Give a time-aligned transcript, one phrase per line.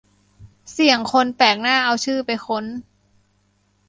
[0.71, 2.65] เสี่ยงคนแปลกหน้าเอาชื่อไปค้น